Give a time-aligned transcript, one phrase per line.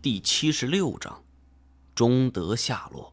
[0.00, 1.24] 第七十六章，
[1.92, 3.12] 终得下落。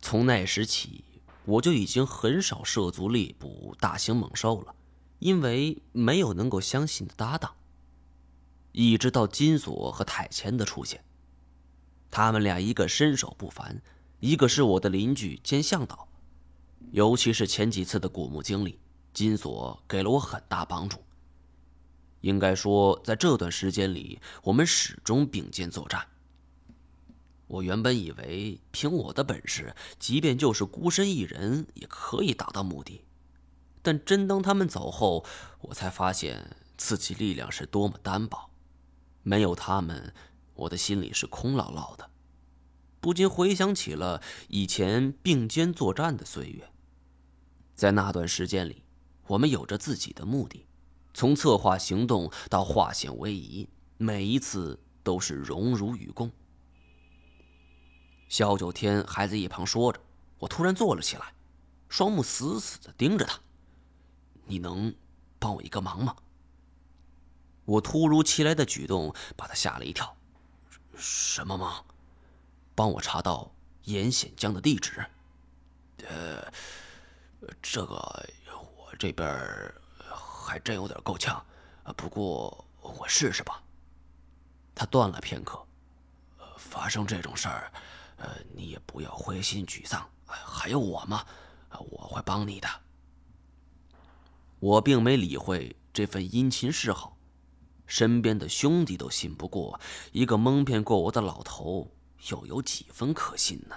[0.00, 1.04] 从那时起，
[1.44, 4.74] 我就已经很少涉足猎捕大型猛兽了，
[5.20, 7.54] 因为没有能够相信的搭档。
[8.72, 11.04] 一直到金锁和太前的出现，
[12.10, 13.80] 他们俩一个身手不凡，
[14.18, 16.08] 一个是我的邻居兼向导，
[16.90, 18.76] 尤其是前几次的古墓经历，
[19.14, 20.98] 金锁给了我很大帮助。
[22.20, 26.06] 应该说，在这段时间里，我们始终并肩作战。
[27.46, 33.04] 我原本以为凭我的本事，即便就是孤身一人也可以达到目的，
[33.80, 35.24] 但真当他们走后，
[35.60, 38.50] 我才发现自己力量是多么单薄。
[39.22, 40.12] 没有他们，
[40.54, 42.10] 我的心里是空落落的，
[43.00, 46.70] 不禁回想起了以前并肩作战的岁月。
[47.74, 48.82] 在那段时间里，
[49.28, 50.66] 我们有着自己的目的。
[51.14, 56.30] 从策划行动到化险为夷，每一次都是荣辱与共。
[58.28, 60.00] 萧九天还在一旁说着，
[60.38, 61.32] 我突然坐了起来，
[61.88, 63.40] 双目死死的盯着他。
[64.44, 64.94] 你能
[65.38, 66.14] 帮我一个忙吗？
[67.64, 70.16] 我突如其来的举动把他吓了一跳。
[70.94, 71.84] 什么忙？
[72.74, 73.52] 帮我查到
[73.84, 75.04] 严显江的地址。
[76.06, 76.52] 呃，
[77.60, 77.94] 这个
[78.76, 79.26] 我这边。
[80.48, 81.44] 还真有点够呛，
[81.94, 83.62] 不过我试试吧。
[84.74, 85.62] 他断了片刻，
[86.56, 87.70] 发生这种事儿，
[88.16, 91.26] 呃，你也不要灰心沮丧，还有我嘛，
[91.90, 92.68] 我会帮你的。
[94.58, 97.18] 我并没理会这份殷勤示好，
[97.86, 99.78] 身边的兄弟都信不过，
[100.12, 101.92] 一个蒙骗过我的老头，
[102.30, 103.76] 又有几分可信呢？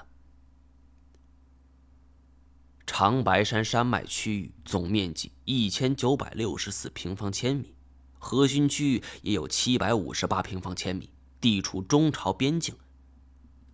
[3.02, 7.74] 长白山山脉区域总面积一千九百六十四平方千米，
[8.20, 12.76] 核心区域也有七百五十八平方千米，地处中朝边境。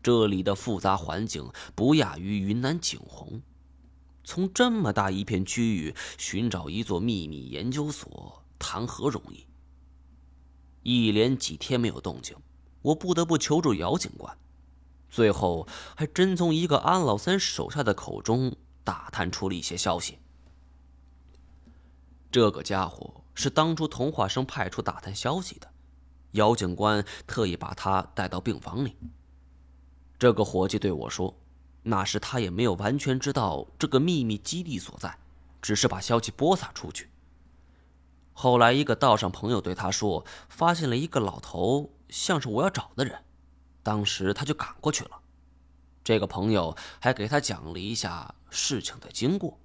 [0.02, 3.42] 这里的复杂环境不亚于云南景洪。
[4.24, 9.46] 从这么大一片区域寻找一座秘密研究所，谈何容易？
[10.84, 12.34] 一连几天没有动静，
[12.82, 14.38] 我不得不求助姚警官。
[15.10, 18.56] 最后，还真从一个安老三手下的口中。
[18.88, 20.18] 打探出了一些消息。
[22.32, 25.70] 这个家伙是当初童话生派出打探消息的，
[26.32, 28.96] 姚警官特意把他带到病房里。
[30.18, 31.38] 这个伙计对我说
[31.84, 35.20] ：“那时他也没有完全知道这个秘密基地所在，
[35.62, 37.10] 只是把消息播撒出去。
[38.32, 43.26] 后来一个道上朋友对他说，发现了一个老头，像是我要找的人，
[43.84, 45.20] 当时他就赶过去了。”
[46.08, 49.60] 这个朋友还给他讲了一下事情的经过。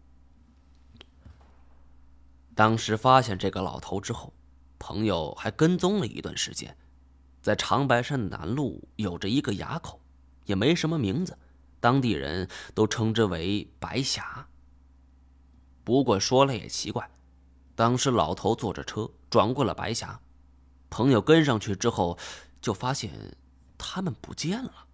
[2.53, 4.32] 当时发现这个老头之后，
[4.76, 6.76] 朋友还跟踪了一段时间，
[7.41, 10.00] 在长白山南路有着一个垭口，
[10.44, 11.38] 也没什么名字，
[11.78, 14.48] 当地人都称之为白峡。
[15.84, 17.08] 不过说来也奇怪，
[17.76, 20.20] 当时老头坐着车转过了白峡，
[20.91, 22.19] 朋友跟上去之后，
[22.60, 23.36] 就发现
[23.78, 24.88] 他们不见了。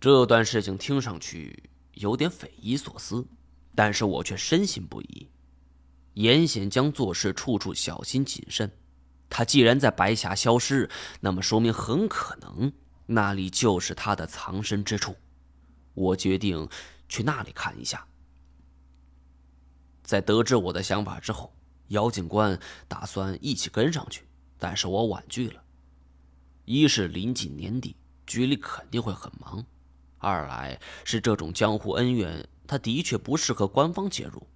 [0.00, 3.26] 这段事情听上去有点匪夷所思，
[3.74, 5.28] 但是我却深信不疑。
[6.14, 8.70] 严显江做事处处小心谨慎，
[9.28, 10.88] 他既然在白峡消失，
[11.20, 12.72] 那么说明很可能
[13.06, 15.16] 那里就是他的藏身之处。
[15.94, 16.68] 我决定
[17.08, 18.06] 去那里看一下。
[20.02, 21.52] 在得知我的想法之后，
[21.88, 24.24] 姚警官打算一起跟上去，
[24.58, 25.62] 但是我婉拒了。
[26.64, 29.64] 一是临近年底，局里肯定会很忙。
[30.18, 34.46] 二来是这种江湖恩怨，他的确不适合官方介入，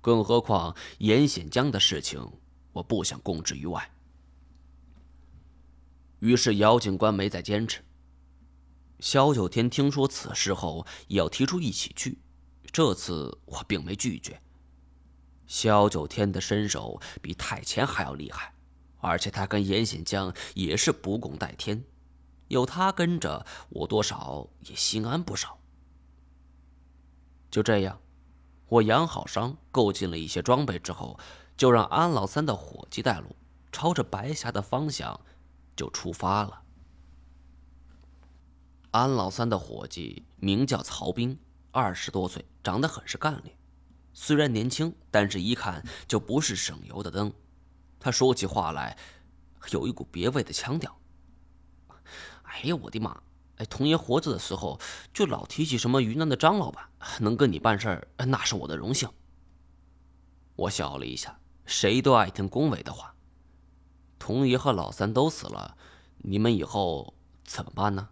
[0.00, 2.26] 更何况严显江的事情，
[2.72, 3.90] 我不想公之于外。
[6.20, 7.82] 于是姚警官没再坚持。
[9.00, 12.18] 萧九天听说此事后，也要提出一起去，
[12.72, 14.40] 这次我并没拒绝。
[15.46, 18.54] 萧九天的身手比太前还要厉害，
[18.98, 21.84] 而且他跟严显江也是不共戴天。
[22.48, 25.58] 有他跟着，我多少也心安不少。
[27.50, 28.00] 就这样，
[28.68, 31.18] 我养好伤，购进了一些装备之后，
[31.56, 33.34] 就让安老三的伙计带路，
[33.72, 35.18] 朝着白峡的方向
[35.74, 36.62] 就出发了。
[38.90, 41.38] 安老三的伙计名叫曹兵，
[41.70, 43.56] 二十多岁，长得很是干练。
[44.12, 47.32] 虽然年轻，但是一看就不是省油的灯。
[48.00, 48.96] 他说起话来，
[49.70, 50.96] 有一股别味的腔调。
[52.56, 53.20] 哎呀，我的妈！
[53.58, 54.80] 哎，童爷活着的时候
[55.12, 56.82] 就老提起什么云南的张老板，
[57.20, 59.06] 能跟你办事儿，那是我的荣幸。
[60.56, 63.14] 我笑了一下，谁都爱听恭维的话。
[64.18, 65.76] 童爷和老三都死了，
[66.16, 67.12] 你们以后
[67.44, 68.08] 怎么办呢？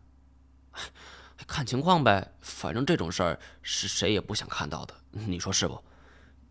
[1.47, 5.83] 看情况呗，反正这种事儿是谁也不想看到的，你说是不？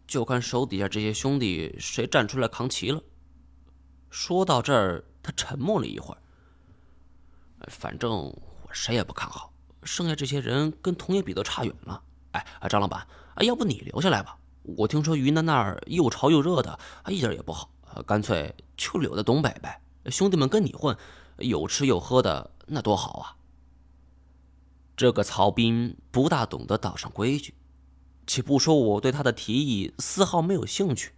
[0.08, 3.04] 就看手底下这些兄弟谁站出来扛旗了。
[4.10, 6.23] 说到这儿，他沉默了一会儿。
[7.70, 12.02] 反正我谁也不看好，剩下这些人跟童爷比都差远了。
[12.32, 13.08] 哎，张老板，
[13.42, 14.38] 要不你留下来吧？
[14.64, 17.70] 我听说云南那儿又潮又热的，一点也不好。
[18.08, 20.98] 干脆就留在东北呗，兄弟们跟你混，
[21.38, 23.38] 有吃有喝的，那多好啊！
[24.98, 27.54] 这个曹斌不大懂得岛上规矩，
[28.26, 31.12] 且不说我对他的提议丝毫没有兴趣，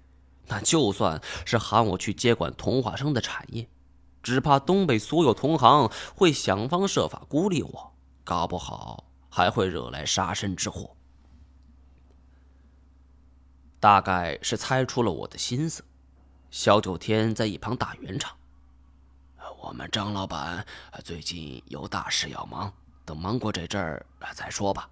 [0.48, 3.70] 那就算是喊我去接管童话生的产业，
[4.26, 7.94] 只怕东北所有同行会想方设法孤立我，
[8.24, 10.96] 搞不好还会惹来杀身之祸。
[13.80, 15.86] 大概是猜出了我的心思，
[16.50, 18.36] 萧九天在一旁打圆场
[19.62, 20.66] ：“我们张老板
[21.04, 22.74] 最近有大事要忙。”
[23.06, 24.90] 等忙过这阵儿再说吧。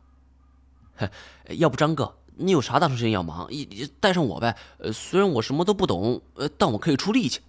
[1.57, 3.47] 要不张哥，你有啥大事情要忙？
[3.49, 4.55] 你带上我呗。
[4.93, 6.21] 虽然我什么都不懂，
[6.55, 7.41] 但我可以出力气。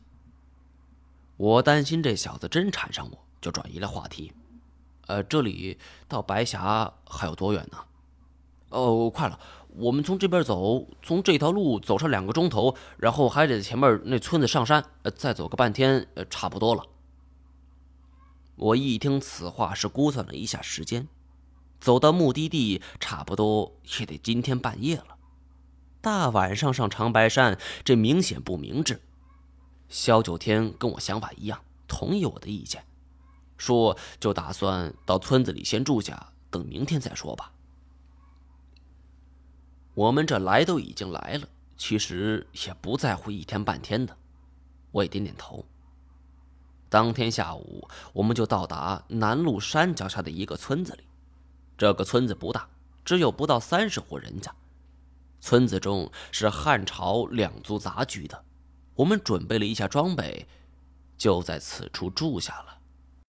[1.37, 4.33] 我担心这小子真缠上我，就转移了话题。
[5.07, 5.79] 呃，这里
[6.09, 7.79] 到白峡还有多远呢？
[8.71, 9.39] 哦，快了。
[9.77, 14.85] 我们从这边走，从这条路走上两个钟头，然后还得前面那村子上山，
[15.17, 16.87] 再走个半天，差不多了。
[18.55, 21.09] 我一听此话，是估算了一下时间，
[21.81, 25.17] 走到目的地差不多也得今天半夜了。
[26.01, 29.01] 大晚上上长白山，这明显不明智。
[29.95, 32.85] 萧九天跟我想法一样，同意我的意见，
[33.57, 37.53] 说就打算到村子里先住下，等明天再说吧。
[39.95, 44.17] 我们这来都已经来了，其实也不在乎一天半天的。
[44.91, 45.65] 我也点点头。
[46.89, 51.05] 当天下午，我们就到达南麓山脚下的一个村子里。
[51.79, 52.69] 这个村子不大，
[53.05, 54.53] 只有不到三十户人家。
[55.39, 58.45] 村子中是汉朝两族杂居的。
[58.95, 60.47] 我们准备了一下装备，
[61.17, 62.79] 就在此处住下了。